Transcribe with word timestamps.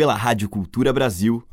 pela 0.00 0.14
Rádio 0.14 0.48
Cultura 0.48 0.94
Brasil. 0.94 1.44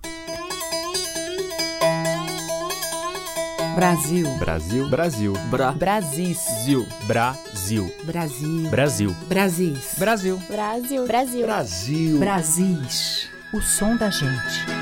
Brasil. 3.76 4.26
Brasil. 4.40 4.90
Brasil. 4.90 5.34
Bra. 5.52 5.74
Brasis. 5.74 6.38
Zil. 6.64 6.88
Brasil. 7.08 7.94
Brasil. 8.06 8.70
Brasil. 8.70 9.16
Brasis. 9.28 9.96
Brasil. 10.00 10.38
Brasil. 10.48 11.06
Brasil. 11.06 11.46
Brasil. 11.46 12.20
Brasis. 12.20 13.30
O 13.54 13.60
som 13.60 13.98
da 13.98 14.10
gente. 14.10 14.77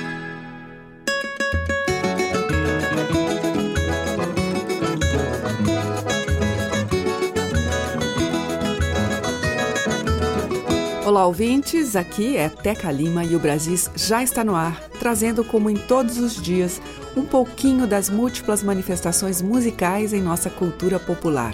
Olá, 11.15 11.27
ouvintes. 11.27 11.95
Aqui 11.95 12.35
é 12.35 12.49
Teca 12.49 12.91
Lima 12.91 13.23
e 13.23 13.37
o 13.37 13.39
Brasis 13.39 13.89
já 13.95 14.21
está 14.21 14.43
no 14.43 14.53
ar, 14.53 14.83
trazendo, 14.99 15.45
como 15.45 15.69
em 15.69 15.77
todos 15.77 16.17
os 16.17 16.35
dias, 16.35 16.81
um 17.15 17.23
pouquinho 17.23 17.87
das 17.87 18.09
múltiplas 18.09 18.61
manifestações 18.61 19.41
musicais 19.41 20.11
em 20.11 20.21
nossa 20.21 20.49
cultura 20.49 20.99
popular. 20.99 21.53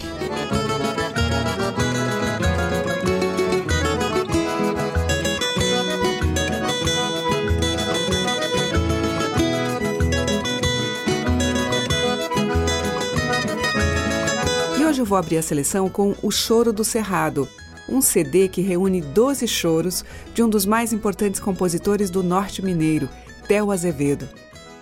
E 14.79 14.83
hoje 14.83 15.03
eu 15.03 15.05
vou 15.05 15.19
abrir 15.19 15.37
a 15.37 15.43
seleção 15.43 15.87
com 15.87 16.15
O 16.23 16.31
Choro 16.31 16.73
do 16.73 16.83
Cerrado, 16.83 17.47
um 17.87 18.01
CD 18.01 18.47
que 18.47 18.61
reúne 18.61 19.01
12 19.01 19.47
choros 19.47 20.03
de 20.33 20.43
um 20.43 20.49
dos 20.49 20.65
mais 20.65 20.93
importantes 20.93 21.39
compositores 21.39 22.09
do 22.09 22.23
norte 22.23 22.63
mineiro, 22.63 23.09
Theo 23.47 23.71
Azevedo. 23.71 24.29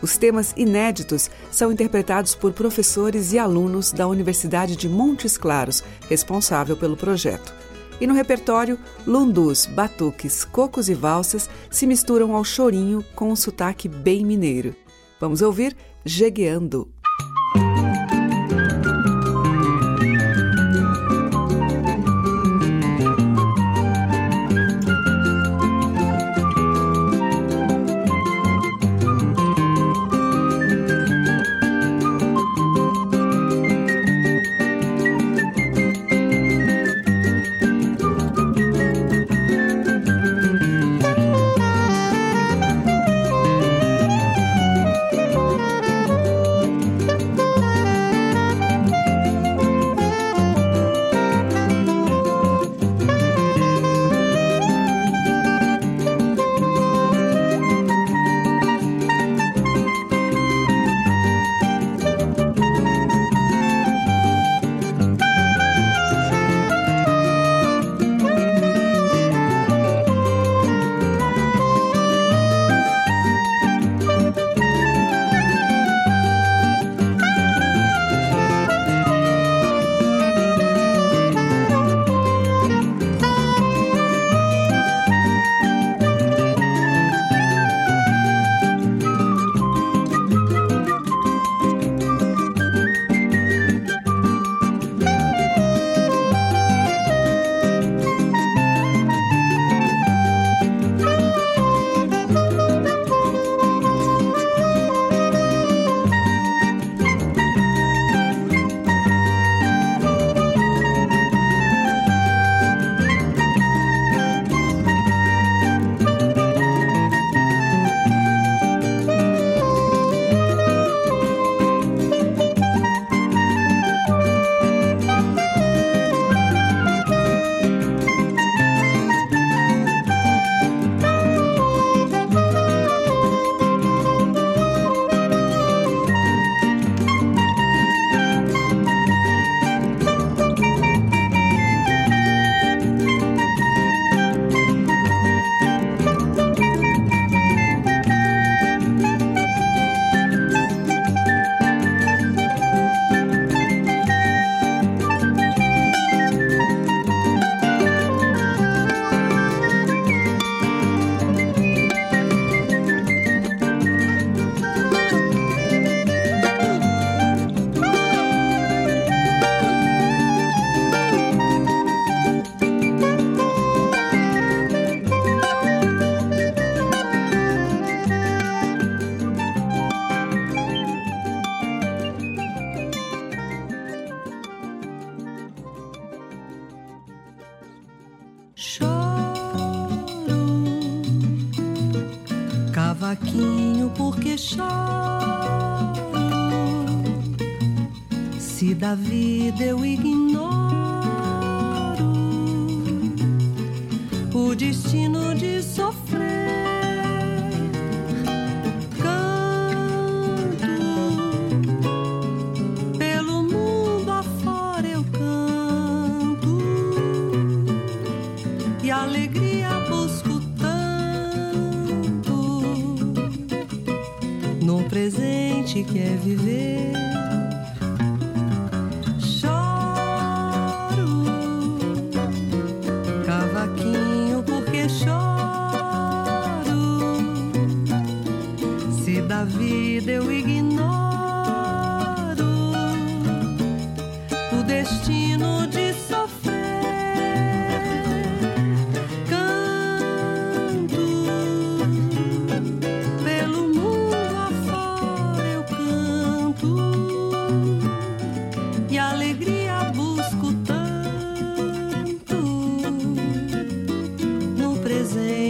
Os 0.02 0.17
temas 0.17 0.53
inéditos 0.55 1.30
são 1.52 1.72
interpretados 1.72 2.33
por 2.33 2.53
professores 2.53 3.33
e 3.33 3.39
alunos 3.39 3.91
da 3.91 4.08
Universidade 4.08 4.75
de 4.75 4.88
Montes 4.88 5.38
Claros, 5.38 5.83
responsável 6.08 6.78
pelo 6.78 6.95
projeto. 6.95 7.53
E 8.00 8.08
no 8.08 8.14
repertório, 8.14 8.80
lundus, 9.06 9.66
batuques, 9.66 10.45
cocos 10.45 10.88
e 10.88 10.94
valsas 10.94 11.50
se 11.69 11.86
misturam 11.86 12.34
ao 12.34 12.45
chorinho 12.45 13.03
com 13.13 13.30
um 13.30 13.36
sotaque 13.36 13.89
bem 13.89 14.25
mineiro. 14.25 14.73
Vamos 15.19 15.41
ouvir 15.41 15.75
Jegueando. 16.06 16.88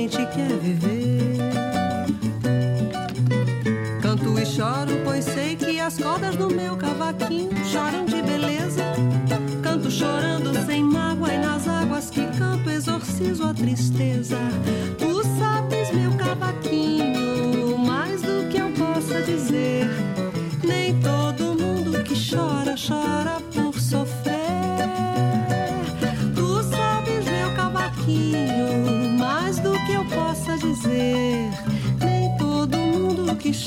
Presente 0.10 0.26
que 0.34 0.42
é 0.42 0.58
viver. 0.58 1.38
Canto 4.02 4.40
e 4.40 4.46
choro, 4.46 4.92
pois 5.04 5.24
sei 5.26 5.56
que 5.56 5.80
as 5.80 5.98
cordas 5.98 6.36
do 6.36 6.50
meu 6.50 6.76
cavaquinho 6.76 7.52
choram 7.66 8.06
de 8.06 8.22
beleza. 8.22 8.84
Canto 9.62 9.90
chorando 9.92 10.54
sem 10.66 10.84
mágoa 10.84 11.34
e 11.34 11.38
nas 11.38 11.68
águas 11.68 12.10
que 12.10 12.26
canto 12.38 12.70
exorcizo 12.70 13.44
a 13.44 13.54
tristeza. 13.54 14.38
Tu 14.98 15.24
sabes, 15.38 15.92
meu 15.92 16.12
cavaquinho, 16.18 17.29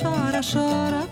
chora, 0.02 0.40
chora 0.43 1.12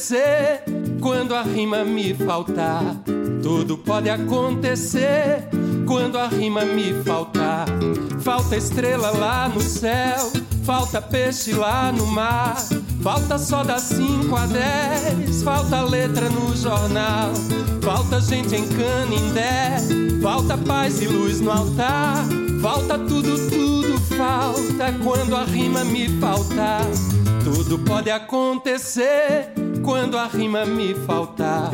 Acontecer 0.00 0.64
quando 0.98 1.34
a 1.34 1.42
rima 1.42 1.84
me 1.84 2.14
faltar. 2.14 2.96
Tudo 3.42 3.76
pode 3.76 4.08
acontecer 4.08 5.46
quando 5.86 6.18
a 6.18 6.26
rima 6.26 6.64
me 6.64 6.94
faltar. 7.04 7.66
Falta 8.22 8.56
estrela 8.56 9.10
lá 9.10 9.48
no 9.48 9.60
céu, 9.60 10.32
falta 10.64 11.02
peixe 11.02 11.52
lá 11.52 11.92
no 11.92 12.06
mar. 12.06 12.56
Falta 13.02 13.38
só 13.38 13.62
das 13.62 13.82
5 13.82 14.34
a 14.34 14.46
10, 14.46 15.42
falta 15.42 15.82
letra 15.82 16.30
no 16.30 16.56
jornal. 16.56 17.32
Falta 17.82 18.20
gente 18.22 18.56
em 18.56 18.66
Canindé, 18.68 19.76
falta 20.22 20.56
paz 20.56 21.02
e 21.02 21.06
luz 21.06 21.40
no 21.40 21.50
altar. 21.50 22.24
Falta 22.62 22.98
tudo, 22.98 23.36
tudo 23.50 24.00
falta 24.16 24.92
quando 25.04 25.36
a 25.36 25.44
rima 25.44 25.84
me 25.84 26.08
faltar. 26.20 26.86
Tudo 27.44 27.78
pode 27.78 28.10
acontecer 28.10 29.59
quando 29.82 30.16
a 30.18 30.26
rima 30.26 30.64
me 30.64 30.94
faltar. 30.94 31.70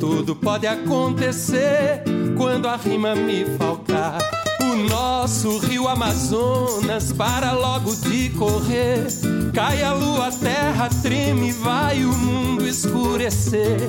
Tudo 0.00 0.34
pode 0.36 0.66
acontecer 0.66 2.02
quando 2.36 2.68
a 2.68 2.76
rima 2.76 3.14
me 3.14 3.44
faltar. 3.56 4.18
O 4.62 4.76
nosso 4.88 5.58
rio 5.58 5.88
Amazonas 5.88 7.12
para 7.12 7.52
logo 7.52 7.94
de 7.96 8.30
correr. 8.30 9.06
Cai 9.52 9.82
a 9.82 9.92
lua, 9.92 10.28
a 10.28 10.32
terra 10.32 10.88
treme, 11.02 11.52
vai 11.52 12.04
o 12.04 12.12
mundo 12.12 12.66
escurecer. 12.66 13.88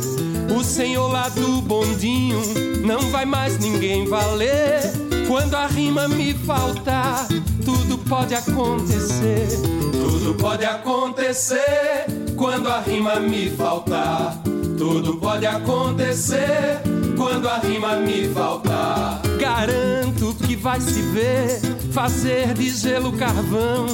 O 0.58 0.64
senhor 0.64 1.12
lá 1.12 1.30
do 1.30 1.62
bondinho 1.62 2.42
não 2.86 3.02
vai 3.12 3.26
mais 3.26 3.60
ninguém 3.60 4.08
valer. 4.08 4.82
Quando 5.28 5.56
a 5.56 5.68
rima 5.68 6.08
me 6.08 6.34
faltar, 6.34 7.28
tudo 7.64 8.00
pode 8.00 8.34
acontecer. 8.34 9.48
Tudo 9.92 10.34
pode 10.34 10.66
acontecer 10.66 12.19
quando 12.40 12.70
a 12.70 12.80
rima 12.80 13.20
me 13.20 13.50
faltar. 13.50 14.42
Tudo 14.78 15.18
pode 15.18 15.46
acontecer 15.46 16.80
quando 17.18 17.50
a 17.50 17.58
rima 17.58 17.98
me 17.98 18.30
faltar. 18.30 19.22
Garanto 19.38 20.34
que 20.48 20.56
vai 20.56 20.80
se 20.80 21.02
ver 21.02 21.60
fazer 21.92 22.54
de 22.54 22.70
gelo 22.70 23.12
carvão, 23.12 23.88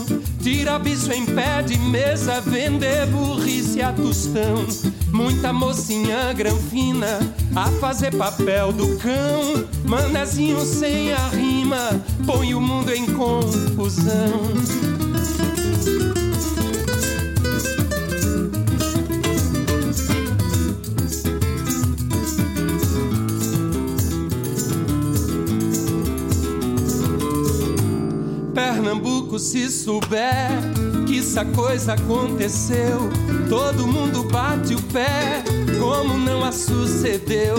tira 0.43 0.77
bicho 0.77 1.11
em 1.11 1.25
pé 1.25 1.63
de 1.63 1.75
mesa, 1.79 2.39
vender 2.39 3.07
burrice 3.07 3.81
a 3.81 3.91
tostão. 3.91 4.63
Muita 5.11 5.51
mocinha 5.51 6.31
granfina 6.33 7.19
a 7.55 7.65
fazer 7.79 8.15
papel 8.15 8.71
do 8.71 8.95
cão, 8.97 9.65
manezinho 9.85 10.61
sem 10.61 11.11
a 11.13 11.29
rima, 11.29 11.99
põe 12.27 12.53
o 12.53 12.61
mundo 12.61 12.93
em 12.93 13.07
confusão. 13.07 15.04
Pernambuco, 28.85 29.39
se 29.39 29.67
souber 29.71 30.51
que 31.07 31.17
essa 31.17 31.43
coisa 31.43 31.93
aconteceu, 31.93 33.09
todo 33.49 33.87
mundo 33.87 34.25
bate 34.25 34.75
o 34.75 34.81
pé, 34.83 35.43
como 35.79 36.19
não 36.19 36.43
a 36.43 36.51
sucedeu. 36.51 37.55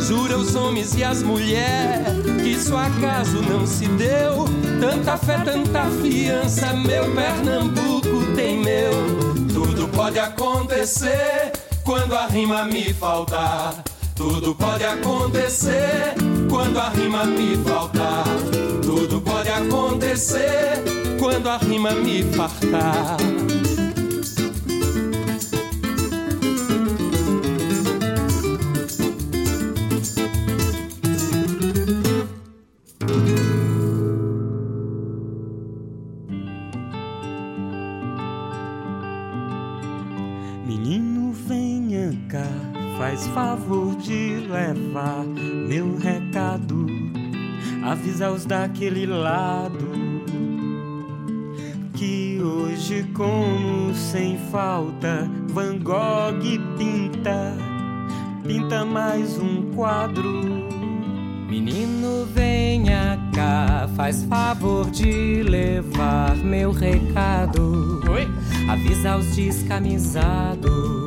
Jura 0.00 0.36
os 0.36 0.56
homens 0.56 0.96
e 0.96 1.04
as 1.04 1.22
mulheres 1.22 2.24
que 2.42 2.48
isso 2.48 2.76
acaso 2.76 3.40
não 3.42 3.64
se 3.64 3.86
deu. 3.86 4.46
Tanta 4.80 5.16
fé, 5.16 5.38
tanta 5.44 5.84
fiança, 6.02 6.72
meu 6.72 7.04
Pernambuco 7.14 8.34
tem 8.34 8.58
meu. 8.58 8.90
Tudo 9.54 9.86
pode 9.90 10.18
acontecer 10.18 11.52
quando 11.84 12.16
a 12.16 12.26
rima 12.26 12.64
me 12.64 12.92
faltar. 12.92 13.84
Tudo 14.14 14.54
pode 14.54 14.84
acontecer 14.84 16.14
quando 16.48 16.78
a 16.78 16.88
rima 16.90 17.24
me 17.24 17.56
faltar. 17.56 18.24
Tudo 18.82 19.20
pode 19.20 19.48
acontecer 19.48 20.82
quando 21.18 21.48
a 21.48 21.56
rima 21.58 21.90
me 21.90 22.22
fartar. 22.22 23.16
Avisa 48.14 48.30
os 48.30 48.44
daquele 48.44 49.06
lado 49.06 49.88
que 51.94 52.40
hoje, 52.40 53.02
como 53.12 53.92
sem 53.92 54.38
falta, 54.52 55.28
Van 55.48 55.80
Gogh 55.80 56.38
pinta, 56.78 57.56
pinta 58.46 58.84
mais 58.84 59.36
um 59.36 59.72
quadro. 59.74 60.30
Menino, 61.50 62.24
venha 62.32 63.18
cá, 63.34 63.88
faz 63.96 64.22
favor 64.22 64.88
de 64.92 65.42
levar 65.42 66.36
meu 66.36 66.70
recado. 66.70 68.00
Oi? 68.08 68.28
Avisa 68.68 69.16
os 69.16 69.34
descamisados 69.34 71.03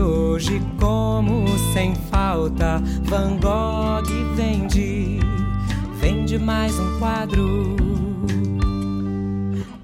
hoje, 0.00 0.60
como 0.78 1.46
sem 1.72 1.94
falta, 2.10 2.82
Van 3.04 3.36
Gogh 3.38 4.34
vende, 4.34 5.20
vende 6.00 6.38
mais 6.38 6.78
um 6.78 6.98
quadro. 6.98 7.76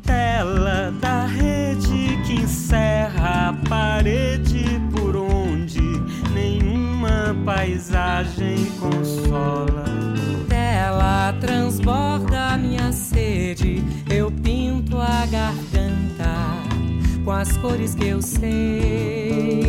Tela 0.02 0.92
da 1.00 1.26
rede 1.26 2.18
que 2.26 2.34
encerra 2.34 3.50
a 3.50 3.68
parede 3.68 4.80
por 4.92 5.16
onde 5.16 5.80
nenhuma 6.32 7.36
paisagem 7.44 8.66
consola. 8.80 9.84
Tela 10.48 11.34
transborda 11.40 12.56
minha 12.56 12.92
sede, 12.92 13.84
eu 14.08 14.30
pinto 14.30 14.98
a 14.98 15.26
garganta 15.26 15.69
com 17.30 17.34
as 17.34 17.56
cores 17.58 17.94
que 17.94 18.08
eu 18.08 18.20
sei. 18.20 19.62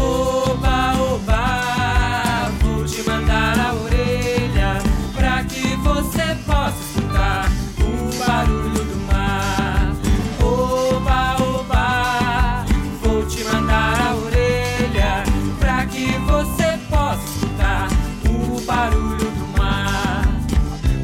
Oba, 0.00 0.94
oba, 0.98 2.50
vou 2.62 2.86
te 2.86 3.02
mandar 3.06 3.58
a 3.60 3.74
orelha 3.74 4.78
pra 5.14 5.44
que 5.44 5.76
você 5.76 6.34
possa 6.46 6.78
escutar 6.88 7.52
o 7.78 8.18
barulho 8.18 8.82
do 8.82 8.96
mar. 9.12 9.94
Oba, 10.40 11.36
oba, 11.42 12.64
vou 13.02 13.26
te 13.26 13.44
mandar 13.44 14.00
a 14.00 14.14
orelha 14.14 15.24
pra 15.60 15.84
que 15.84 16.12
você 16.12 16.78
possa 16.88 17.22
escutar 17.26 17.88
o 18.24 18.58
barulho 18.62 19.18
do 19.18 19.58
mar. 19.58 20.26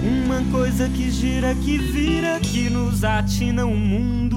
Uma 0.02 0.42
coisa 0.50 0.88
que 0.88 1.10
gira, 1.10 1.54
que 1.54 1.76
vira, 1.76 2.40
que 2.40 2.70
nos 2.70 3.04
atina 3.04 3.66
o 3.66 3.76
mundo. 3.76 4.27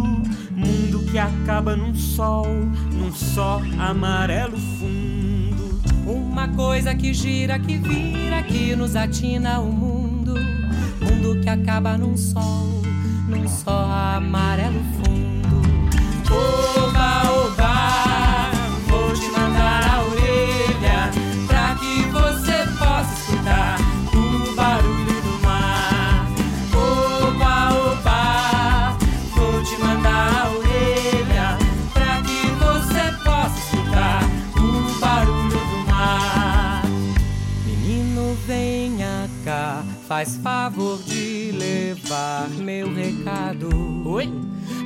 Mundo 0.81 1.03
que 1.11 1.19
acaba 1.19 1.75
num 1.75 1.93
sol, 1.93 2.47
num 2.91 3.13
só 3.13 3.61
amarelo 3.77 4.57
fundo. 4.57 5.79
Uma 6.07 6.47
coisa 6.47 6.95
que 6.95 7.13
gira, 7.13 7.59
que 7.59 7.77
vira, 7.77 8.41
que 8.41 8.75
nos 8.75 8.95
atina 8.95 9.59
o 9.59 9.71
mundo. 9.71 10.33
Mundo 10.99 11.39
que 11.39 11.49
acaba 11.49 11.95
num 11.99 12.17
sol, 12.17 12.81
num 13.27 13.47
só 13.47 13.85
amarelo 14.17 14.81
fundo. 14.97 15.40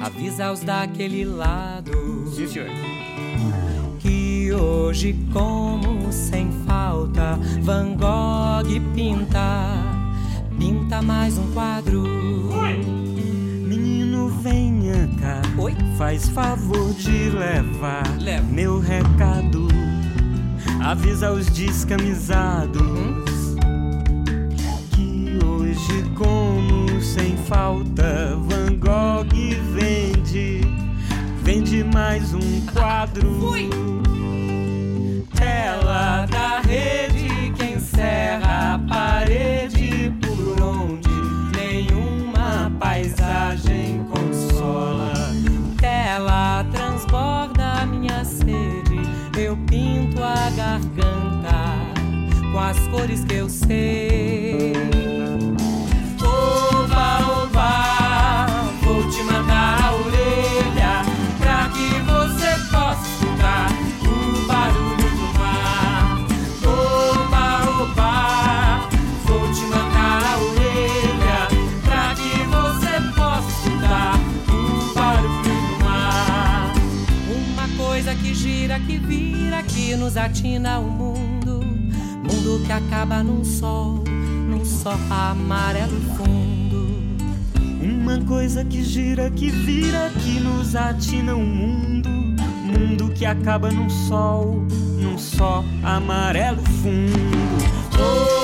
Avisa 0.06 0.52
os 0.52 0.60
daquele 0.60 1.26
lado 1.26 1.92
Sim, 2.32 2.48
senhor. 2.48 2.68
que 4.00 4.54
hoje, 4.54 5.16
como 5.34 6.12
sem 6.14 6.52
falta, 6.68 7.40
Van 7.64 7.96
Gogh 7.96 8.80
pinta, 8.94 9.74
pinta 10.60 11.02
mais 11.02 11.40
um 11.40 11.52
quadro. 11.54 12.04
Menino, 13.68 14.30
venha 14.44 15.10
cá. 15.20 15.42
Oi? 15.58 15.76
Faz 15.98 16.30
favor 16.30 16.94
de 16.94 17.30
levar 17.32 18.08
Leva. 18.20 18.46
meu 18.46 18.80
recado. 18.80 19.68
Avisa 20.84 21.32
os 21.32 21.48
descamisados 21.48 22.86
que 24.92 25.40
hoje, 25.44 26.04
como 26.16 27.02
sem 27.02 27.36
falta, 27.38 28.38
Van 28.44 28.78
Gogh 28.78 29.65
vende, 30.36 30.62
vende 31.42 31.84
mais 31.94 32.34
um 32.34 32.66
quadro. 32.74 33.64
Tela 35.34 36.26
da 36.26 36.60
rede 36.60 37.52
que 37.56 37.74
encerra 37.74 38.76
a 38.76 38.80
parede 38.80 40.14
por 40.22 40.62
onde 40.62 41.10
nenhuma 41.58 42.72
paisagem 42.80 44.06
consola. 44.10 45.14
Tela 45.80 46.66
transborda 46.72 47.86
minha 47.86 48.24
sede, 48.26 49.00
eu 49.38 49.56
pinto 49.70 50.22
a 50.22 50.50
garganta 50.50 51.56
com 52.52 52.60
as 52.60 52.80
cores 52.88 53.24
que 53.24 53.36
eu 53.36 53.50
sei. 53.50 55.05
Nos 80.06 80.18
atina 80.18 80.80
o 80.80 80.84
mundo. 80.84 81.62
Mundo 82.24 82.64
que 82.64 82.72
acaba 82.72 83.24
num 83.24 83.44
sol, 83.44 84.04
num 84.48 84.64
sol 84.64 84.94
amarelo 85.10 86.00
fundo. 86.16 86.86
Uma 87.82 88.20
coisa 88.20 88.64
que 88.64 88.84
gira, 88.84 89.32
que 89.32 89.50
vira, 89.50 90.12
que 90.24 90.40
nos 90.40 90.76
atina 90.76 91.34
o 91.34 91.40
mundo. 91.40 92.08
Mundo 92.08 93.12
que 93.16 93.26
acaba 93.26 93.72
num 93.72 93.90
sol, 93.90 94.68
num 95.00 95.18
sol 95.18 95.66
amarelo 95.84 96.62
fundo. 96.84 97.66
Oba, 98.00 98.35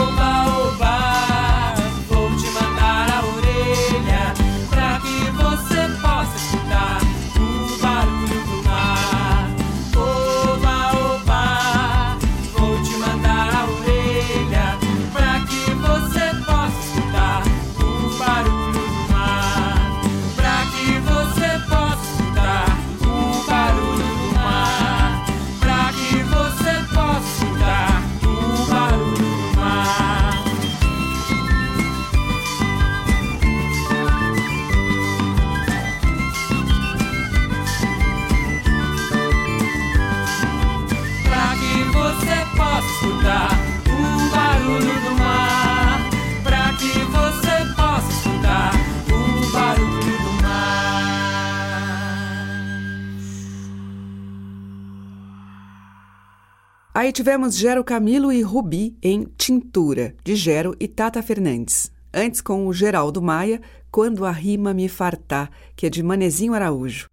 Aí 57.01 57.11
tivemos 57.11 57.57
Gero 57.57 57.83
Camilo 57.83 58.31
e 58.31 58.43
Rubi 58.43 58.95
em 59.01 59.27
Tintura, 59.35 60.13
de 60.23 60.35
Gero 60.35 60.75
e 60.79 60.87
Tata 60.87 61.19
Fernandes. 61.23 61.91
Antes 62.13 62.41
com 62.41 62.67
o 62.67 62.71
Geraldo 62.71 63.19
Maia, 63.19 63.59
Quando 63.89 64.23
a 64.23 64.29
Rima 64.29 64.71
Me 64.71 64.87
Fartar, 64.87 65.49
que 65.75 65.87
é 65.87 65.89
de 65.89 66.03
Manezinho 66.03 66.53
Araújo. 66.53 67.07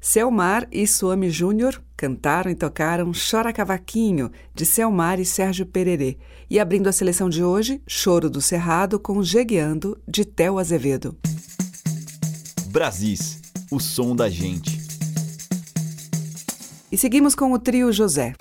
Selmar 0.00 0.68
e 0.70 0.86
Suami 0.86 1.28
Júnior 1.28 1.82
cantaram 1.96 2.52
e 2.52 2.54
tocaram 2.54 3.10
Chora 3.10 3.52
Cavaquinho, 3.52 4.30
de 4.54 4.64
Selmar 4.64 5.18
e 5.18 5.24
Sérgio 5.24 5.66
Pererê. 5.66 6.18
E 6.48 6.60
abrindo 6.60 6.86
a 6.86 6.92
seleção 6.92 7.28
de 7.28 7.42
hoje, 7.42 7.82
Choro 7.84 8.30
do 8.30 8.40
Cerrado 8.40 9.00
com 9.00 9.24
Jegueando, 9.24 10.00
de 10.06 10.24
Theo 10.24 10.56
Azevedo. 10.56 11.16
Brasis, 12.66 13.40
o 13.72 13.80
som 13.80 14.14
da 14.14 14.30
gente. 14.30 14.80
E 16.92 16.96
seguimos 16.96 17.34
com 17.34 17.50
o 17.50 17.58
trio 17.58 17.92
José. 17.92 18.34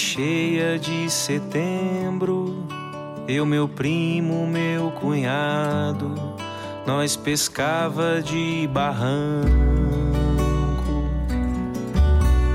Cheia 0.00 0.78
de 0.78 1.10
setembro, 1.10 2.64
eu, 3.28 3.44
meu 3.44 3.68
primo, 3.68 4.46
meu 4.46 4.90
cunhado, 4.92 6.14
nós 6.86 7.16
pescava 7.16 8.22
de 8.22 8.66
barranco, 8.72 9.50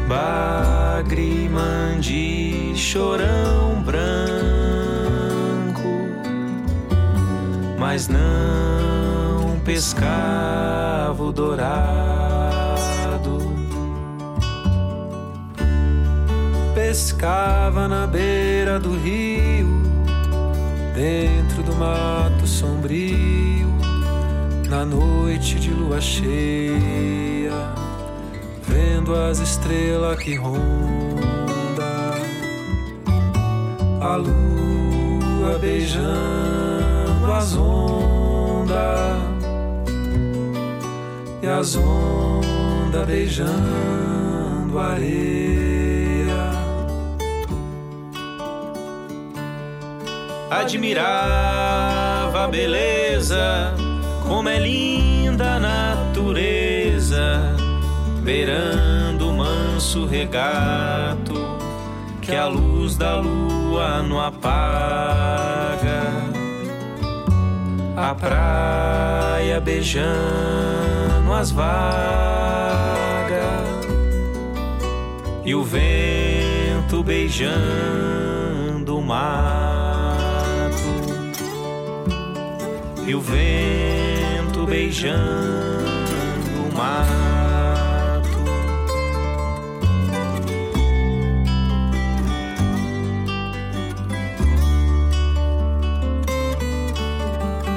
bagre, 0.08 1.48
mandi, 1.48 2.74
chorão 2.76 3.84
branco, 3.84 4.02
mas 7.78 8.08
não 8.08 9.60
pescava 9.64 11.24
o 11.24 11.32
dourado. 11.32 12.15
Pescava 16.96 17.90
na 17.90 18.08
beira 18.08 18.80
do 18.80 18.98
rio, 18.98 19.82
dentro 20.96 21.62
do 21.62 21.76
mato 21.76 22.48
sombrio, 22.48 23.68
na 24.70 24.86
noite 24.86 25.60
de 25.60 25.72
lua 25.72 26.00
cheia, 26.00 27.52
vendo 28.64 29.14
as 29.14 29.40
estrelas 29.40 30.18
que 30.20 30.36
ronda, 30.36 32.14
a 34.00 34.16
lua 34.16 35.60
beijando 35.60 37.30
as 37.38 37.58
ondas 37.58 38.78
e 41.44 41.46
as 41.46 41.76
ondas 41.76 43.06
beijando 43.06 44.80
a 44.80 44.94
areia. 44.94 45.55
Admirava 50.50 52.44
a 52.44 52.48
beleza, 52.48 53.74
como 54.28 54.48
é 54.48 54.60
linda 54.60 55.56
a 55.56 55.60
natureza, 55.60 57.56
beirando 58.22 59.30
o 59.30 59.34
manso 59.34 60.06
regato 60.06 61.34
que 62.22 62.36
a 62.36 62.46
luz 62.46 62.96
da 62.96 63.16
lua 63.16 64.04
não 64.04 64.22
apaga. 64.22 66.04
A 67.98 68.14
praia 68.14 69.60
beijando 69.60 71.34
as 71.34 71.50
vagas 71.50 71.76
e 75.44 75.56
o 75.56 75.64
vento 75.64 77.02
beijando 77.04 78.98
o 78.98 79.02
mato 79.02 79.75
e 83.08 83.14
o 83.14 83.22
vento 83.22 84.66
beijando 84.66 85.16
o 86.60 86.76
mato. 86.76 86.96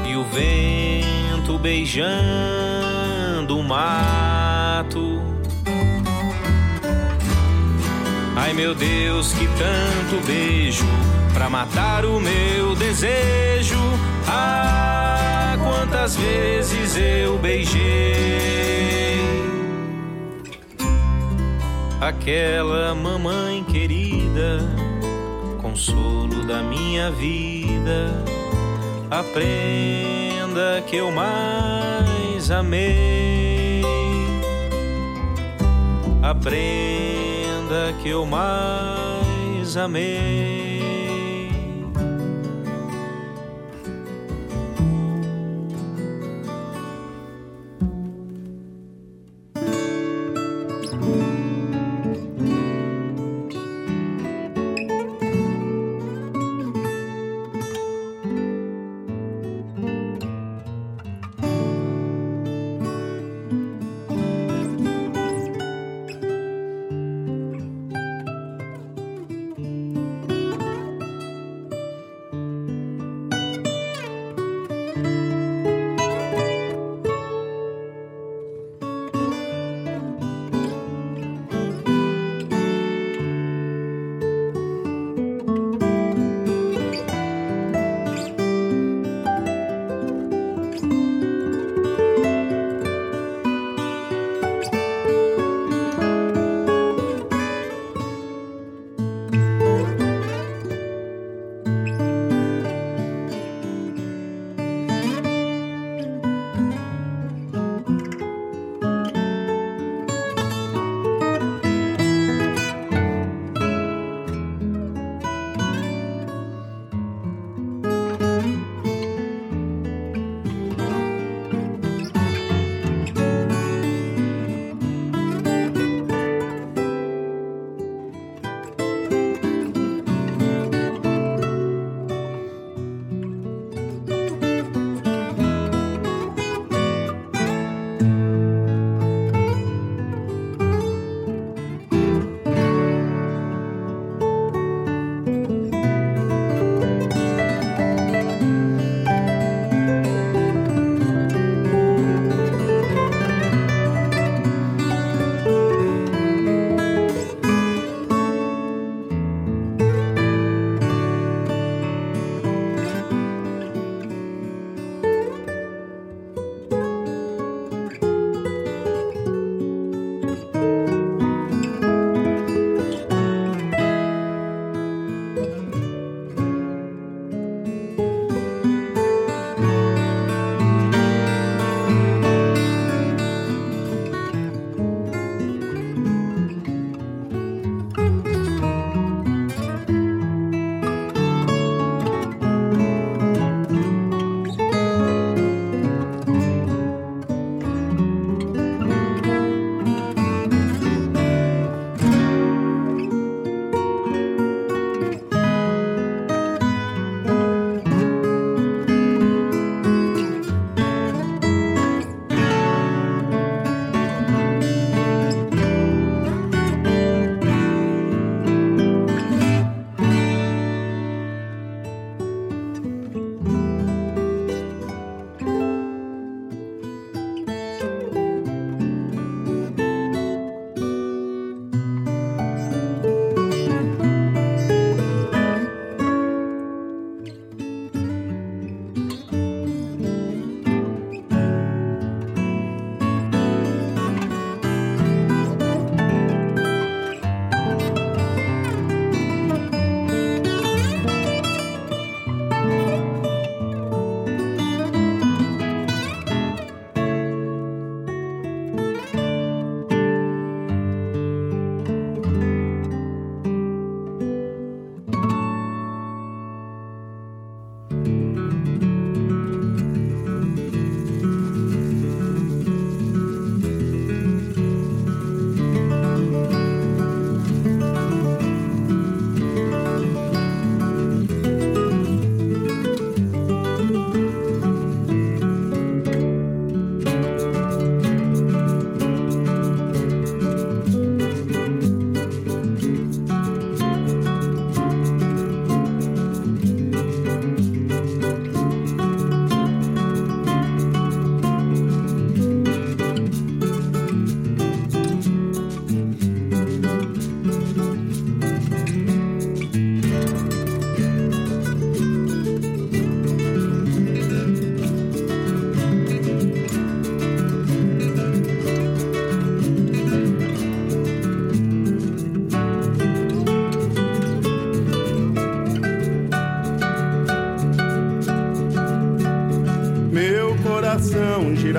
e 0.06 0.16
o 0.16 0.24
vento 0.24 1.58
beijando 1.58 3.58
o 3.58 3.62
mato. 3.62 5.22
Ai 8.34 8.54
meu 8.54 8.74
Deus, 8.74 9.34
que 9.34 9.46
tanto 9.46 10.26
beijo 10.26 10.86
pra 11.34 11.50
matar 11.50 12.06
o 12.06 12.18
meu 12.18 12.74
desejo. 12.76 13.76
Ah, 14.28 15.56
quantas 15.62 16.16
vezes 16.16 16.96
eu 16.96 17.38
beijei 17.38 18.28
aquela 22.00 22.94
mamãe 22.94 23.64
querida, 23.64 24.60
consolo 25.60 26.44
da 26.46 26.62
minha 26.62 27.10
vida 27.10 28.24
a 29.10 29.22
prenda 29.22 30.82
que 30.86 30.96
eu 30.96 31.10
mais 31.10 32.50
amei, 32.50 33.82
a 36.22 36.34
prenda 36.34 37.94
que 38.02 38.10
eu 38.10 38.26
mais 38.26 39.76
amei. 39.76 40.67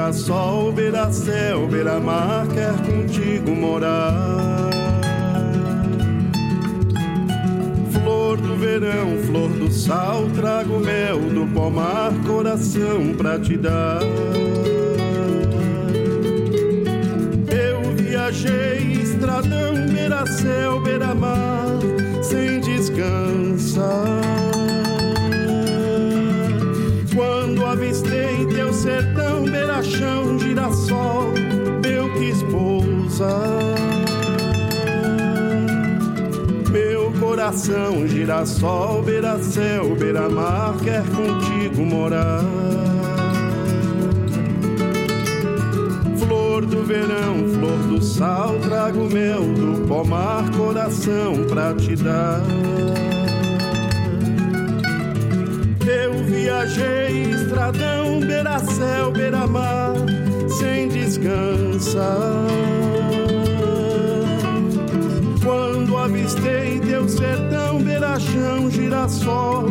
Coração, 0.09 0.69
girassol, 0.69 0.71
beira-céu, 0.71 1.67
beira-mar, 1.67 2.47
quer 2.47 2.73
contigo 2.81 3.51
morar. 3.51 4.69
Flor 7.91 8.37
do 8.37 8.55
verão, 8.55 9.17
flor 9.27 9.49
do 9.49 9.71
sal, 9.71 10.27
trago 10.35 10.79
mel 10.79 11.19
do 11.19 11.45
pomar, 11.53 12.11
coração 12.25 13.13
pra 13.17 13.39
te 13.39 13.55
dar. 13.57 13.99
Coração, 37.49 38.07
girassol, 38.07 39.01
beira-céu, 39.01 39.95
beira-mar, 39.95 40.77
quer 40.83 41.01
contigo 41.01 41.81
morar. 41.83 42.43
Flor 46.19 46.63
do 46.67 46.83
verão, 46.83 47.49
flor 47.55 47.77
do 47.87 48.03
sal, 48.03 48.53
trago 48.59 49.09
mel 49.11 49.41
do 49.41 49.87
pomar, 49.87 50.47
coração 50.51 51.43
pra 51.49 51.73
te 51.73 51.95
dar. 51.95 52.43
Eu 55.87 56.23
viajei 56.25 57.31
estradão, 57.31 58.19
beira-céu, 58.19 59.11
beira-mar, 59.11 59.95
sem 60.59 60.87
descansar. 60.87 62.78
Avistei 66.29 66.79
teu 66.79 67.09
sertão, 67.09 67.81
beira-chão, 67.81 68.69
girassol, 68.69 69.65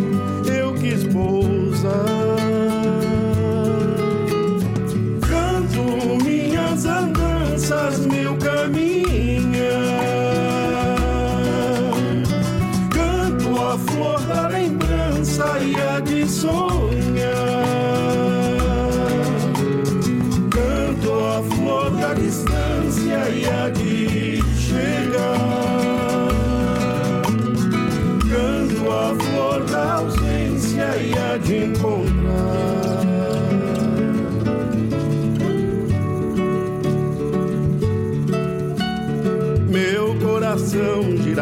eu 0.52 0.74
quis 0.74 1.04
pousar. 1.04 1.92
Canto 5.28 6.24
minhas 6.24 6.84
andanças, 6.84 8.06
meu 8.06 8.36
caminho 8.38 8.98
saia 15.22 16.00
de 16.00 16.26
sonhar. 16.26 16.87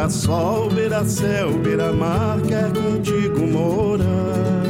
Coração 0.07 0.27
girassol, 0.27 0.71
beira-céu, 0.71 1.51
beira-mar, 1.59 2.41
quer 2.43 2.71
contigo 2.73 3.41
morar. 3.47 4.63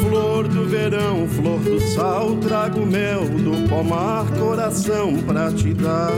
Flor 0.00 0.46
do 0.46 0.64
verão, 0.66 1.26
flor 1.28 1.58
do 1.58 1.80
sal, 1.80 2.36
trago 2.36 2.86
mel 2.86 3.24
do 3.24 3.68
pomar, 3.68 4.26
coração 4.38 5.14
pra 5.26 5.50
te 5.50 5.74
dar. 5.74 6.12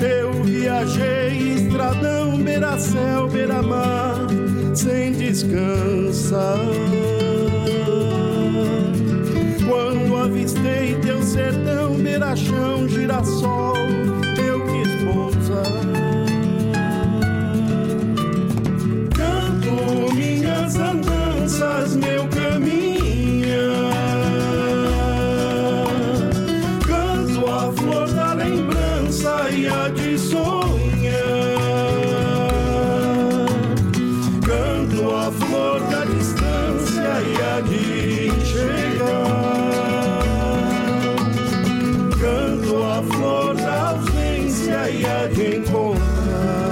Eu 0.00 0.44
viajei 0.44 1.54
estradão, 1.54 2.36
beira-céu, 2.36 3.28
beira-mar, 3.28 4.26
sem 4.74 5.12
descansar 5.12 6.58
quando 9.68 10.16
avistei 10.16 10.94
teu 11.02 11.22
sertão, 11.22 11.91
girassol, 12.12 12.86
ausência 45.02 45.72
e 45.72 46.68
a 46.68 46.71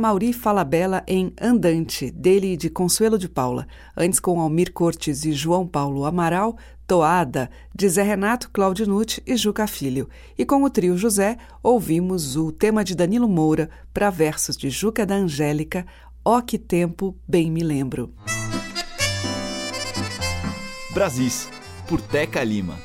Mauri 0.00 0.32
Falabella 0.32 1.04
em 1.06 1.32
Andante, 1.40 2.10
dele 2.10 2.54
e 2.54 2.56
de 2.56 2.70
Consuelo 2.70 3.18
de 3.18 3.28
Paula. 3.28 3.68
Antes 3.96 4.18
com 4.18 4.40
Almir 4.40 4.72
Cortes 4.72 5.24
e 5.24 5.32
João 5.32 5.66
Paulo 5.66 6.06
Amaral, 6.06 6.56
Toada, 6.86 7.50
de 7.74 7.88
Zé 7.88 8.02
Renato, 8.02 8.50
Claudio 8.50 8.86
Nucci 8.86 9.22
e 9.26 9.36
Juca 9.36 9.66
Filho. 9.66 10.08
E 10.36 10.46
com 10.46 10.64
o 10.64 10.70
trio 10.70 10.96
José, 10.96 11.36
ouvimos 11.62 12.34
o 12.34 12.50
tema 12.50 12.82
de 12.82 12.96
Danilo 12.96 13.28
Moura 13.28 13.68
para 13.92 14.10
versos 14.10 14.56
de 14.56 14.70
Juca 14.70 15.04
da 15.04 15.14
Angélica, 15.14 15.86
Ó 16.24 16.40
que 16.40 16.58
tempo, 16.58 17.16
bem 17.26 17.50
me 17.50 17.62
lembro. 17.62 18.12
Brasis, 20.92 21.48
por 21.88 22.00
Teca 22.00 22.42
Lima. 22.42 22.78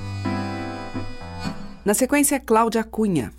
Na 1.83 1.93
sequência, 1.93 2.39
Cláudia 2.39 2.83
Cunha. 2.83 3.31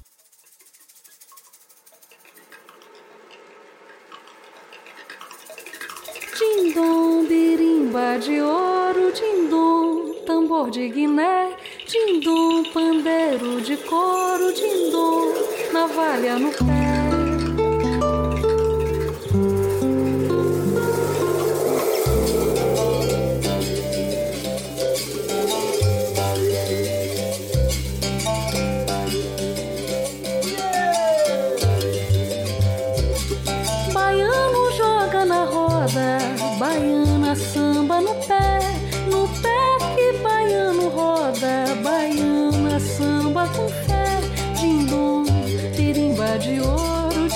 Dindom, 6.38 7.24
birimba 7.26 8.18
de 8.18 8.42
ouro, 8.42 9.10
dindom, 9.10 10.12
tambor 10.26 10.70
de 10.70 10.86
Guiné, 10.86 11.56
dindom, 11.88 12.62
pandeiro 12.74 13.62
de 13.62 13.78
couro, 13.78 14.52
dindom, 14.52 15.32
navalha 15.72 16.38
no 16.38 16.50
pé. 16.50 17.05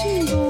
Baiana 0.01 0.47
é, 0.47 0.50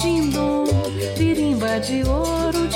Timbom, 0.00 0.66
pirimba 1.16 1.78
de 1.80 2.02
ouro, 2.04 2.68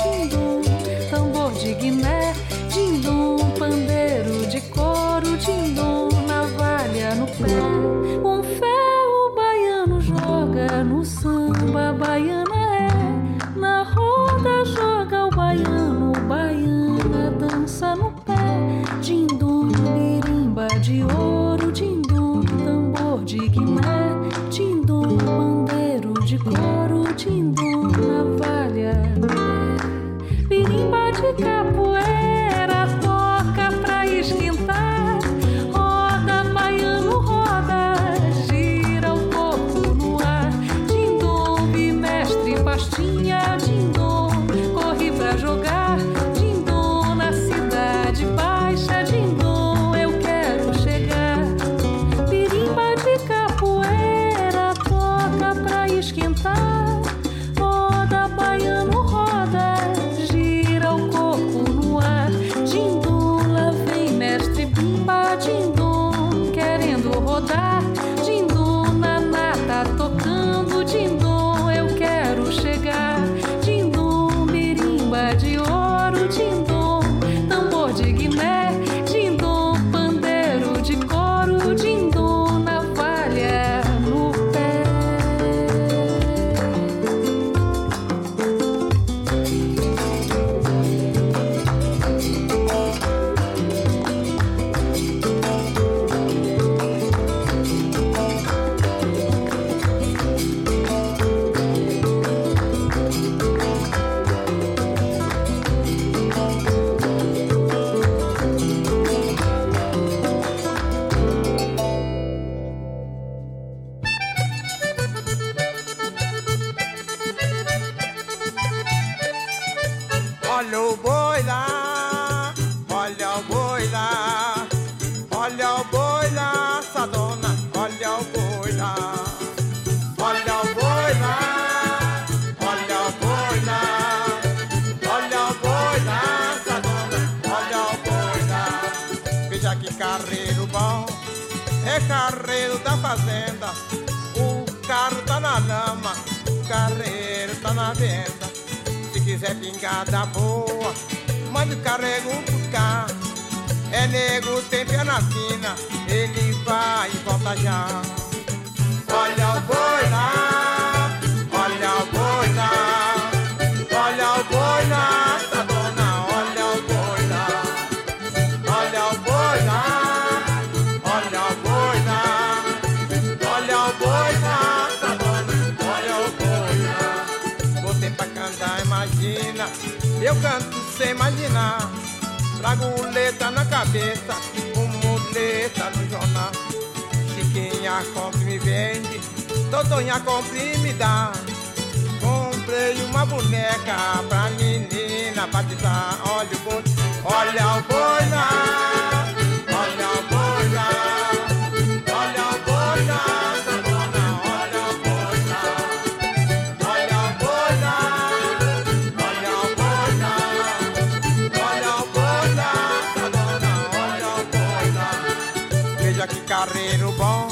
de 216.29 216.39
carreiro 216.41 217.11
bom, 217.13 217.47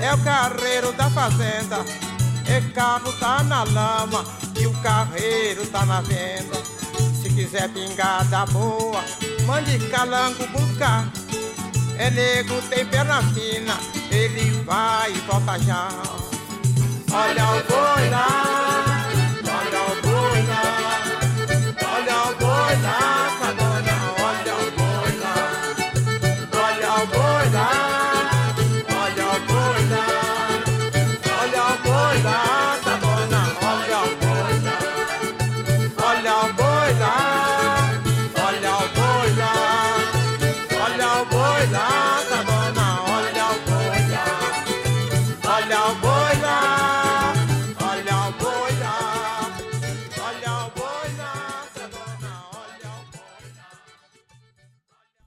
é 0.00 0.14
o 0.14 0.18
carreiro 0.18 0.92
da 0.92 1.10
fazenda. 1.10 1.84
E 2.46 2.60
carro 2.72 3.12
tá 3.14 3.42
na 3.42 3.64
lama 3.64 4.24
e 4.60 4.66
o 4.66 4.72
carreiro 4.82 5.66
tá 5.66 5.84
na 5.86 6.00
venda. 6.02 6.62
Se 7.20 7.30
quiser 7.30 7.68
pingada 7.70 8.44
boa, 8.46 9.02
mande 9.46 9.78
calango 9.88 10.46
buscar. 10.48 11.08
É 11.96 12.10
nego, 12.10 12.60
tem 12.68 12.84
perna 12.86 13.22
fina, 13.32 13.78
ele 14.10 14.62
vai 14.64 15.12
e 15.12 15.18
volta 15.20 15.58
já. 15.60 15.88
Olha 17.10 17.44
o 17.50 17.62
boi 17.64 18.10
lá. 18.10 18.53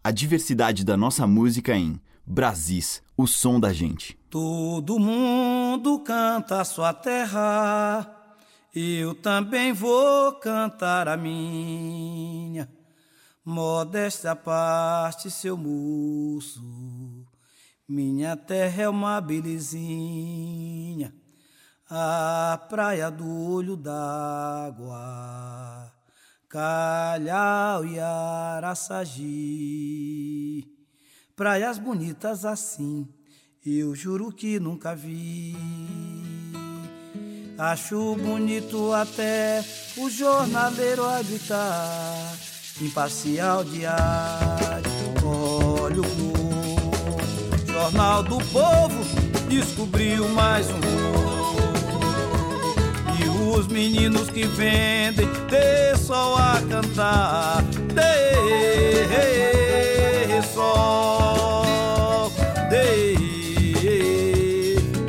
A 0.07 0.11
diversidade 0.11 0.85
da 0.85 0.95
nossa 0.95 1.27
música 1.27 1.75
em 1.75 1.99
Brasis, 2.25 3.03
o 3.17 3.27
som 3.27 3.59
da 3.59 3.73
gente. 3.73 4.17
Todo 4.29 4.97
mundo 4.97 5.99
canta 5.99 6.61
a 6.61 6.63
sua 6.63 6.93
terra, 6.93 8.09
eu 8.73 9.13
também 9.13 9.73
vou 9.73 10.31
cantar 10.39 11.09
a 11.09 11.17
minha. 11.17 12.69
Modesta 13.43 14.33
parte, 14.33 15.29
seu 15.29 15.57
moço, 15.57 16.63
minha 17.85 18.37
terra 18.37 18.83
é 18.83 18.89
uma 18.89 19.19
belezinha, 19.19 21.13
a 21.89 22.65
praia 22.69 23.11
do 23.11 23.27
olho 23.27 23.75
d'água 23.75 24.87
Calhau 26.57 27.85
e 27.85 27.99
Araçagi. 28.57 29.15
Praias 31.35 31.77
bonitas 31.77 32.43
assim, 32.45 33.07
eu 33.63 33.93
juro 33.93 34.31
que 34.31 34.59
nunca 34.59 34.95
vi. 34.95 35.55
Acho 37.59 38.15
bonito 38.15 38.91
até 38.91 39.63
o 39.97 40.09
jornaleiro 40.09 41.05
a 41.05 41.21
gritar, 41.21 42.35
imparcial 42.81 43.63
diário, 43.63 44.89
olho 45.23 46.01
no 46.01 46.33
Jornal 47.71 48.23
do 48.23 48.39
Povo 48.45 48.97
descobriu 49.47 50.27
mais 50.29 50.67
um 50.71 51.66
os 53.49 53.67
meninos 53.67 54.29
que 54.29 54.45
vendem 54.45 55.27
de 55.49 55.97
sol 55.97 56.35
a 56.37 56.61
cantar, 56.69 57.63
de 57.93 58.03
sol, 60.53 62.31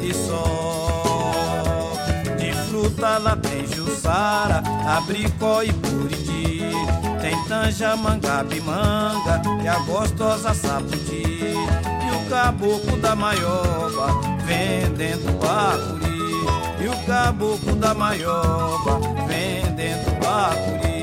de 0.01 0.15
sol. 0.15 1.93
De 2.39 2.53
fruta 2.69 3.19
lá 3.19 3.37
tem 3.37 3.67
jussara, 3.67 4.63
abricó 4.87 5.63
e 5.63 5.73
buriti, 5.73 6.61
tem 7.21 7.37
tanja, 7.45 7.97
manga 7.97 8.45
e 9.63 9.69
a 9.69 9.79
gostosa 9.81 10.55
sapoti. 10.55 11.25
E 11.27 12.11
o 12.15 12.31
caboclo 12.31 12.97
da 12.99 13.15
maioba 13.17 14.09
vendendo 14.47 15.39
bacuri 15.39 15.98
e 16.81 16.89
o 16.89 16.97
caboclo 17.07 17.75
da 17.77 17.95
maioba 17.95 19.01
vendendo 19.27 20.21
bacuri. 20.21 20.99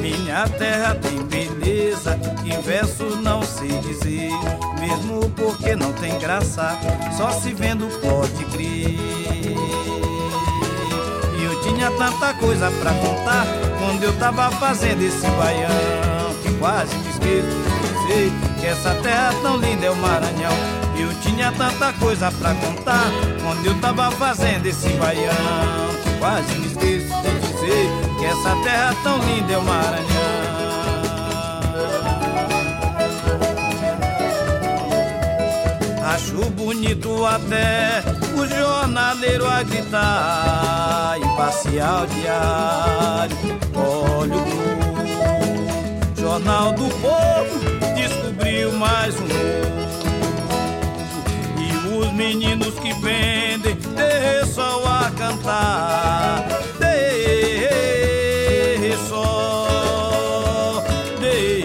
Minha 0.00 0.48
terra 0.48 0.94
tem 0.94 1.22
beleza 1.24 2.18
que 2.42 2.56
verso 2.62 3.04
não 3.16 3.42
sei 3.42 3.68
dizer, 3.80 4.30
mesmo 4.78 5.30
porque 5.30 5.74
não 5.74 5.92
tem 5.94 6.18
graça, 6.18 6.78
só 7.16 7.30
se 7.30 7.52
vendo 7.54 7.88
pode 8.00 8.44
crer. 8.46 8.98
E 11.38 11.44
eu 11.44 11.62
tinha 11.62 11.90
tanta 11.92 12.34
coisa 12.34 12.70
pra 12.70 12.92
contar 12.92 13.46
quando 13.78 14.02
eu 14.02 14.12
tava 14.18 14.50
fazendo 14.52 15.02
esse 15.02 15.26
baião 15.30 16.34
que 16.42 16.52
quase 16.58 16.94
me 16.96 17.10
esqueço 17.10 17.76
dizer 18.06 18.32
que 18.60 18.66
essa 18.66 18.94
terra 19.02 19.34
tão 19.42 19.56
linda 19.56 19.86
é 19.86 19.90
o 19.90 19.96
Maranhão. 19.96 20.85
Eu 20.98 21.12
tinha 21.20 21.52
tanta 21.52 21.92
coisa 21.94 22.30
pra 22.32 22.54
contar 22.54 23.10
quando 23.42 23.66
eu 23.66 23.78
tava 23.80 24.10
fazendo 24.12 24.66
esse 24.66 24.88
baião. 24.94 25.32
Quase 26.18 26.52
me 26.58 26.66
esqueço 26.66 27.14
de 27.22 27.40
dizer 27.40 27.90
que 28.18 28.24
essa 28.24 28.56
terra 28.62 28.96
tão 29.02 29.18
linda 29.18 29.52
é 29.52 29.58
o 29.58 29.62
Maranhão. 29.62 30.56
Acho 36.14 36.50
bonito 36.52 37.26
até 37.26 38.02
o 38.34 38.46
jornaleiro 38.46 39.46
a 39.46 39.62
gritar, 39.62 41.16
imparcial 41.18 42.06
diário, 42.06 43.36
olho 43.74 44.36
no 44.36 46.20
Jornal 46.20 46.72
do 46.72 46.88
Povo 47.00 47.76
descobriu 47.94 48.72
mais 48.72 49.14
um 49.20 49.26
os 49.26 50.05
meninos 52.16 52.74
que 52.78 52.92
vendem 52.94 53.76
de 53.76 54.46
sol 54.46 54.86
a 54.86 55.10
cantar, 55.10 56.48
de 56.80 56.88
sol, 59.06 60.82
de 61.20 61.62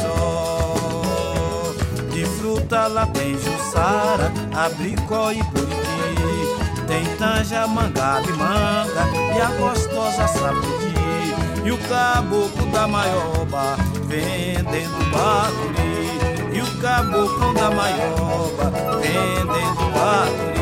sol. 0.00 1.74
De 2.12 2.24
fruta 2.24 2.86
lá 2.86 3.06
tem 3.06 3.36
jussara, 3.36 4.32
abricó 4.54 5.32
e 5.32 5.42
buriti, 5.42 6.86
tem 6.86 7.04
tanja, 7.16 7.66
mangaba 7.66 8.22
e 8.28 8.32
manga 8.32 9.08
e 9.36 9.40
a 9.40 9.48
gostosa 9.58 10.28
sapudi. 10.28 10.94
E 11.64 11.72
o 11.72 11.78
caboclo 11.78 12.66
da 12.66 12.86
maioba 12.86 13.76
vendendo 14.06 15.10
bagulho 15.12 15.80
e 16.24 16.26
o 16.26 16.29
caboclo 16.80 17.52
da 17.54 17.70
maioba 17.70 18.72
vendendo 19.00 19.90
bacuri. 19.92 20.60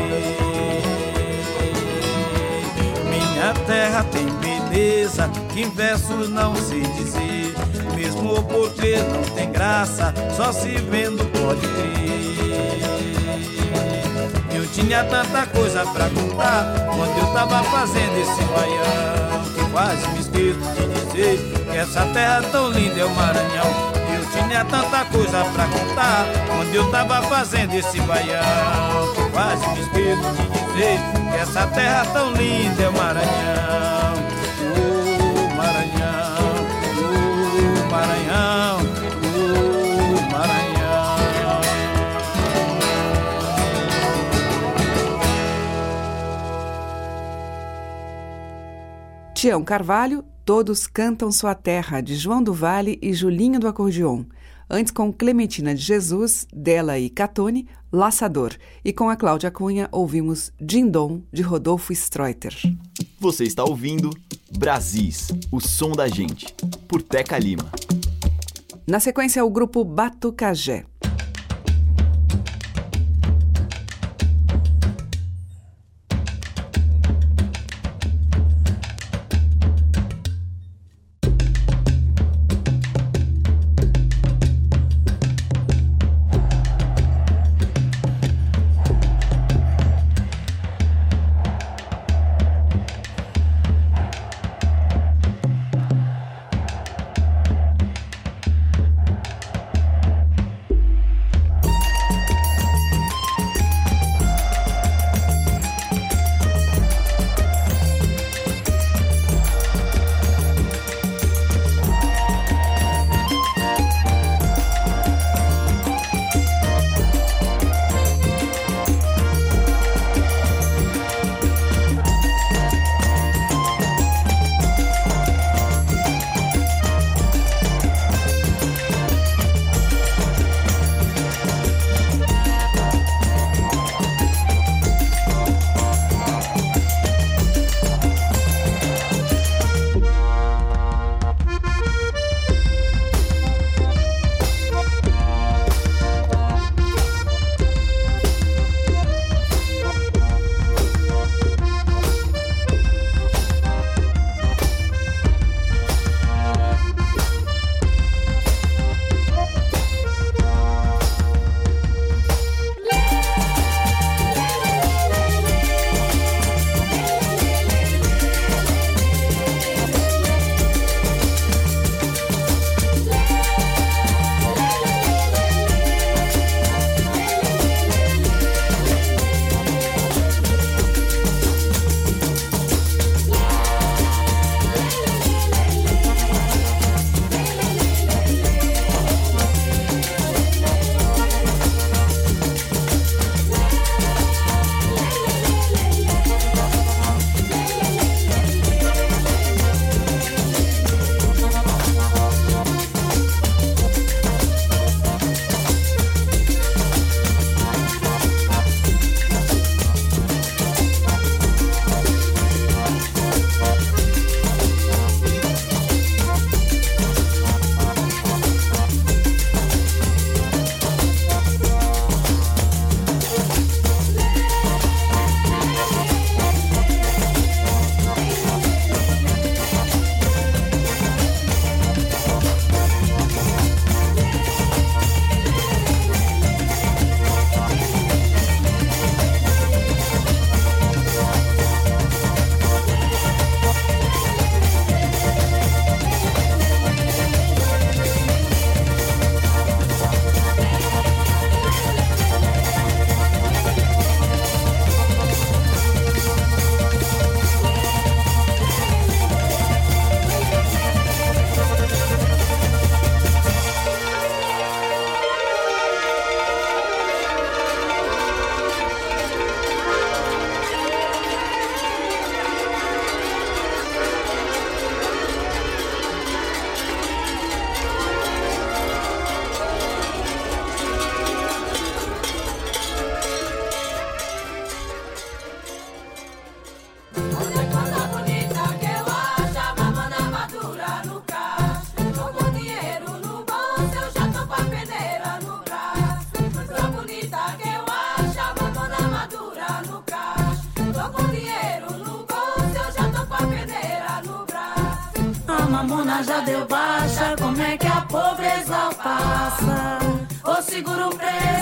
Minha 3.09 3.53
terra 3.65 4.03
tem 4.11 4.25
beleza 4.39 5.29
que 5.53 5.61
em 5.61 5.69
versos 5.69 6.29
não 6.29 6.55
sei 6.55 6.81
dizer, 6.81 7.55
mesmo 7.95 8.43
porque 8.43 8.97
não 8.97 9.23
tem 9.33 9.51
graça, 9.51 10.13
só 10.35 10.51
se 10.51 10.69
vendo 10.69 11.25
pode 11.39 11.61
crer. 11.61 11.99
Eu 14.53 14.67
tinha 14.73 15.03
tanta 15.05 15.45
coisa 15.47 15.85
pra 15.85 16.09
contar 16.09 16.87
quando 16.95 17.17
eu 17.17 17.33
tava 17.33 17.63
fazendo 17.63 18.17
esse 18.19 18.43
baião, 18.43 19.43
que 19.55 19.71
quase 19.71 20.07
me 20.09 20.19
esqueço 20.19 20.59
de 20.75 20.87
dizer 21.05 21.39
que 21.71 21.77
essa 21.77 22.05
terra 22.07 22.41
tão 22.51 22.71
linda 22.71 22.99
é 22.99 23.05
o 23.05 23.09
Maranhão 23.11 23.98
tinha 24.31 24.65
tanta 24.65 25.05
coisa 25.05 25.43
pra 25.45 25.65
contar 25.67 26.25
Quando 26.47 26.73
eu 26.73 26.89
tava 26.91 27.21
fazendo 27.23 27.73
esse 27.73 27.99
baião. 28.01 29.13
Quase 29.31 29.67
me 29.69 29.79
esqueço 29.81 30.31
de 30.33 30.47
dizer 30.73 30.99
Que 31.31 31.37
essa 31.37 31.67
terra 31.67 32.05
tão 32.13 32.31
linda 32.33 32.83
é 32.83 32.89
o 32.89 32.93
Maranhão. 32.93 34.13
O 34.61 35.55
Maranhão, 35.55 36.39
o 36.97 37.91
Maranhão, 37.91 38.79
o 39.23 40.31
Maranhão. 40.31 40.69
Tião 49.33 49.63
Carvalho 49.63 50.25
Todos 50.49 50.87
Cantam 50.87 51.31
Sua 51.31 51.53
Terra, 51.53 52.01
de 52.01 52.15
João 52.15 52.41
do 52.41 52.51
Vale 52.51 52.97
e 53.03 53.13
Julinho 53.13 53.59
do 53.59 53.67
Acordeon. 53.67 54.23
Antes 54.67 54.91
com 54.91 55.13
Clementina 55.13 55.75
de 55.75 55.81
Jesus, 55.83 56.47
dela 56.51 56.97
e 56.97 57.07
Catone, 57.07 57.67
Laçador. 57.93 58.55
E 58.83 58.91
com 58.91 59.11
a 59.11 59.15
Cláudia 59.15 59.51
Cunha 59.51 59.87
ouvimos 59.91 60.51
Dindom, 60.59 61.21
de 61.31 61.43
Rodolfo 61.43 61.93
Streuter. 61.93 62.55
Você 63.19 63.43
está 63.43 63.63
ouvindo 63.63 64.09
Brasis, 64.57 65.27
o 65.51 65.59
som 65.59 65.91
da 65.91 66.07
gente, 66.07 66.47
por 66.87 67.03
Teca 67.03 67.37
Lima. 67.37 67.69
Na 68.87 68.99
sequência, 68.99 69.45
o 69.45 69.51
grupo 69.51 69.85
Batucajé. 69.85 70.83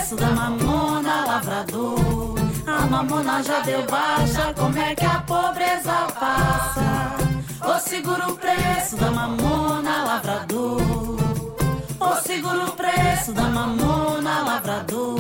verso 0.07 0.15
da 0.15 0.29
mamona 0.29 1.25
lavrador. 1.25 2.35
A 2.65 2.85
mamona 2.85 3.43
já 3.43 3.59
deu 3.59 3.83
baixa, 3.85 4.53
como 4.53 4.77
é 4.77 4.95
que 4.95 5.05
a 5.05 5.19
pobreza 5.19 5.93
passa? 6.19 7.17
Ou 7.65 7.79
segura 7.79 8.29
o 8.29 8.37
preço 8.37 8.95
da 8.95 9.11
mamona 9.11 10.03
lavrador. 10.05 10.81
Ou 11.99 12.15
segura 12.23 12.65
o 12.65 12.71
preço 12.71 13.33
da 13.33 13.43
mamona 13.43 14.43
lavrador. 14.43 15.17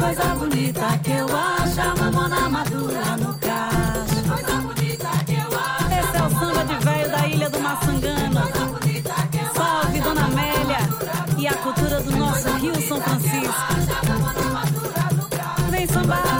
coisa 0.00 0.34
bonita 0.34 0.98
que 1.04 1.10
eu 1.10 1.26
acho 1.26 1.80
a 1.80 1.94
mamona 1.94 2.48
madura. 2.48 3.09
Ipanema. 8.30 8.70
Salve 9.54 10.00
Dona 10.00 10.24
Amélia 10.24 10.78
e 11.36 11.46
a 11.48 11.54
cultura 11.54 12.00
do 12.00 12.16
nosso 12.16 12.48
Rio 12.58 12.80
São 12.86 13.00
Francisco. 13.00 13.50
Vem 15.70 15.86
sambar. 15.88 16.39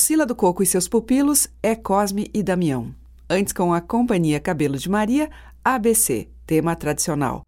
Sila 0.00 0.24
do 0.24 0.34
Coco 0.34 0.62
e 0.62 0.66
seus 0.66 0.88
pupilos 0.88 1.46
é 1.62 1.76
Cosme 1.76 2.30
e 2.32 2.42
Damião. 2.42 2.94
Antes, 3.28 3.52
com 3.52 3.74
a 3.74 3.82
Companhia 3.82 4.40
Cabelo 4.40 4.78
de 4.78 4.88
Maria, 4.88 5.30
ABC, 5.62 6.26
tema 6.46 6.74
tradicional. 6.74 7.42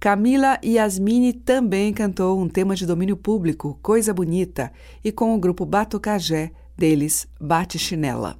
Camila 0.00 0.58
Yasmini 0.64 1.32
também 1.32 1.92
cantou 1.92 2.40
um 2.40 2.48
tema 2.48 2.74
de 2.74 2.84
domínio 2.86 3.16
público, 3.16 3.78
Coisa 3.80 4.12
Bonita, 4.12 4.72
e 5.04 5.12
com 5.12 5.32
o 5.32 5.38
grupo 5.38 5.64
Batucajé, 5.64 6.50
deles 6.76 7.28
Bate 7.40 7.78
Chinela. 7.78 8.36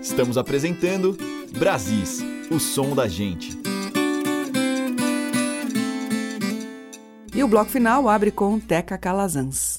Estamos 0.00 0.38
apresentando 0.38 1.18
Brasis, 1.52 2.24
o 2.50 2.58
som 2.58 2.94
da 2.94 3.06
gente. 3.06 3.65
E 7.36 7.44
o 7.44 7.46
bloco 7.46 7.70
final 7.70 8.08
abre 8.08 8.30
com 8.30 8.58
Teca 8.58 8.96
Calazans. 8.96 9.78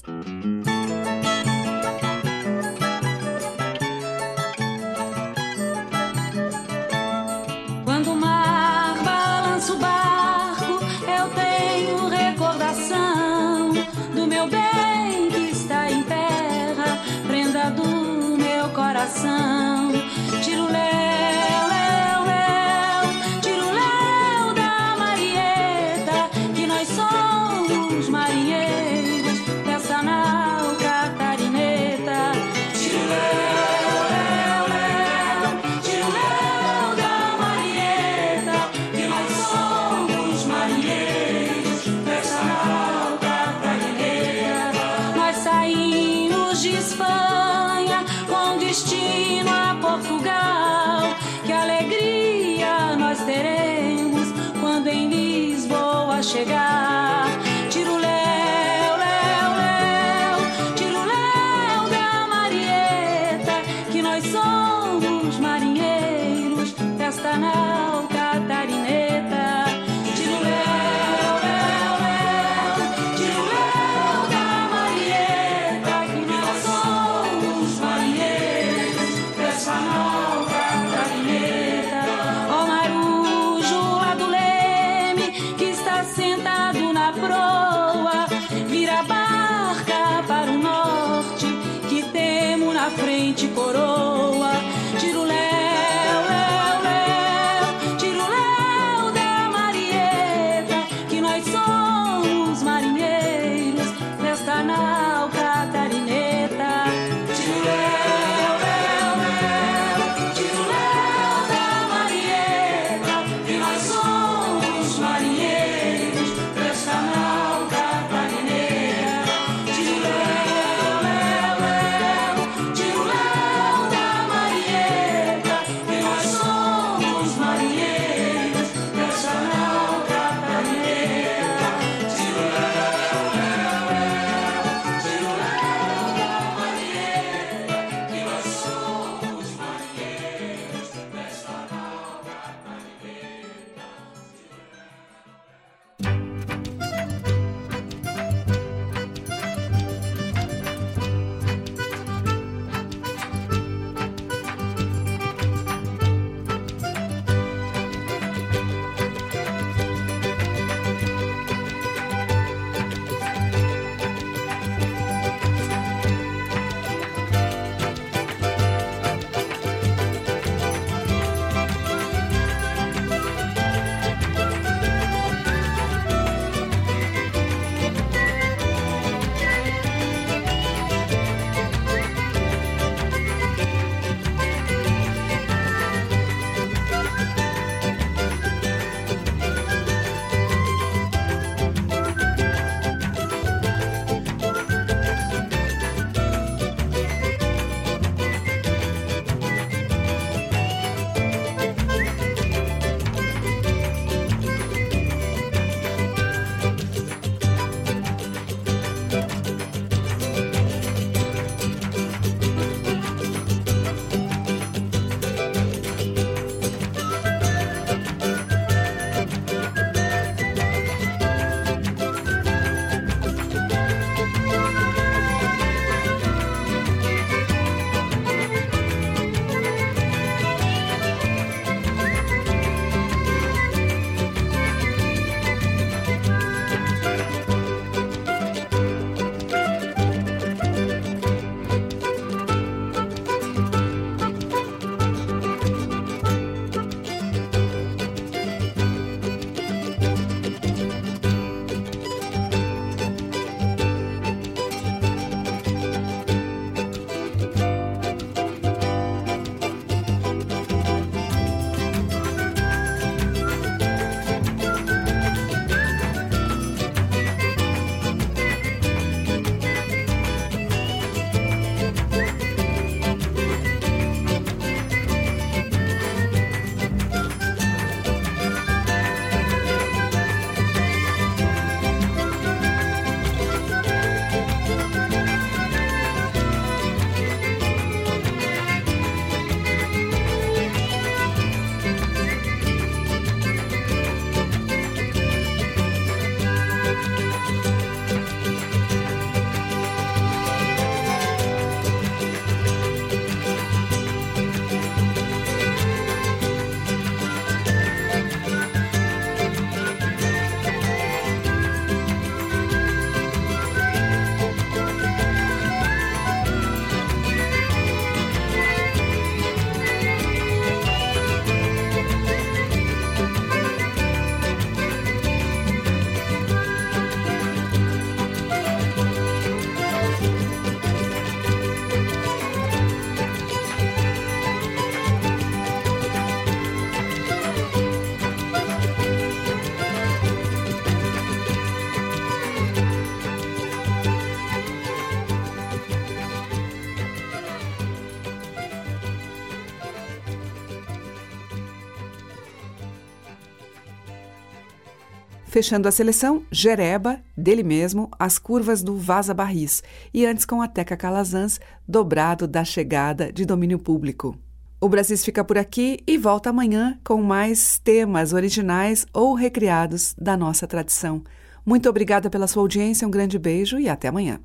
Fechando 355.58 355.88
a 355.88 355.90
seleção, 355.90 356.44
Jereba, 356.52 357.18
dele 357.36 357.64
mesmo, 357.64 358.08
As 358.16 358.38
Curvas 358.38 358.80
do 358.80 358.96
Vaza 358.96 359.34
Barris, 359.34 359.82
e 360.14 360.24
antes 360.24 360.44
com 360.44 360.62
a 360.62 360.68
Teca 360.68 360.96
Calazans, 360.96 361.58
Dobrado 361.84 362.46
da 362.46 362.64
Chegada, 362.64 363.32
de 363.32 363.44
domínio 363.44 363.76
público. 363.76 364.38
O 364.80 364.88
Brasis 364.88 365.24
fica 365.24 365.42
por 365.42 365.58
aqui 365.58 365.98
e 366.06 366.16
volta 366.16 366.50
amanhã 366.50 366.96
com 367.02 367.20
mais 367.20 367.80
temas 367.80 368.32
originais 368.32 369.04
ou 369.12 369.34
recriados 369.34 370.14
da 370.16 370.36
nossa 370.36 370.64
tradição. 370.64 371.24
Muito 371.66 371.88
obrigada 371.88 372.30
pela 372.30 372.46
sua 372.46 372.62
audiência, 372.62 373.08
um 373.08 373.10
grande 373.10 373.36
beijo 373.36 373.80
e 373.80 373.88
até 373.88 374.06
amanhã. 374.06 374.38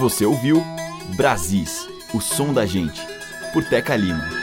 Você 0.00 0.26
ouviu 0.26 0.60
Brasis, 1.16 1.86
o 2.12 2.20
som 2.20 2.52
da 2.52 2.66
gente, 2.66 3.00
por 3.52 3.64
Teca 3.64 3.94
Lima. 3.94 4.41